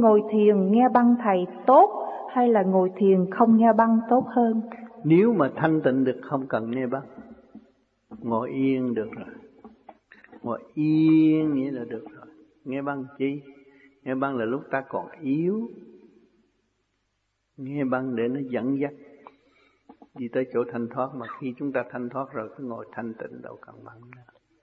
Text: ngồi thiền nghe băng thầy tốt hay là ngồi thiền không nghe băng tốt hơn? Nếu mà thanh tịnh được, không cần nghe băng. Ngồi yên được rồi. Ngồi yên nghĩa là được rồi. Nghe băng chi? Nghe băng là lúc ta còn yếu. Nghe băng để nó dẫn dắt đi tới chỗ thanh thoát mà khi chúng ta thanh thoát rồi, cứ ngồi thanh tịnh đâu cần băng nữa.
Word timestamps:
ngồi 0.00 0.22
thiền 0.30 0.72
nghe 0.72 0.88
băng 0.88 1.16
thầy 1.22 1.46
tốt 1.66 2.08
hay 2.34 2.48
là 2.48 2.62
ngồi 2.62 2.90
thiền 2.96 3.30
không 3.30 3.56
nghe 3.56 3.72
băng 3.72 4.00
tốt 4.10 4.24
hơn? 4.28 4.60
Nếu 5.04 5.32
mà 5.32 5.50
thanh 5.56 5.80
tịnh 5.80 6.04
được, 6.04 6.16
không 6.22 6.46
cần 6.46 6.70
nghe 6.70 6.86
băng. 6.86 7.06
Ngồi 8.22 8.50
yên 8.50 8.94
được 8.94 9.08
rồi. 9.16 9.34
Ngồi 10.42 10.58
yên 10.74 11.54
nghĩa 11.54 11.70
là 11.70 11.84
được 11.84 12.04
rồi. 12.10 12.26
Nghe 12.64 12.82
băng 12.82 13.04
chi? 13.18 13.42
Nghe 14.02 14.14
băng 14.14 14.36
là 14.36 14.44
lúc 14.44 14.62
ta 14.70 14.84
còn 14.88 15.06
yếu. 15.20 15.68
Nghe 17.56 17.84
băng 17.84 18.16
để 18.16 18.28
nó 18.28 18.40
dẫn 18.50 18.80
dắt 18.80 18.92
đi 20.18 20.28
tới 20.28 20.46
chỗ 20.52 20.64
thanh 20.72 20.88
thoát 20.88 21.14
mà 21.14 21.26
khi 21.40 21.54
chúng 21.58 21.72
ta 21.72 21.84
thanh 21.90 22.08
thoát 22.08 22.32
rồi, 22.32 22.48
cứ 22.56 22.64
ngồi 22.64 22.86
thanh 22.92 23.14
tịnh 23.14 23.42
đâu 23.42 23.58
cần 23.60 23.74
băng 23.84 24.00
nữa. 24.00 24.37